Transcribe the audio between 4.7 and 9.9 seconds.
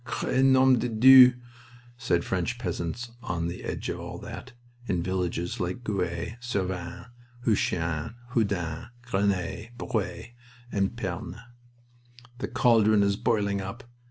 in villages like Gouy, Servins, Heuchin, Houdain, Grenay,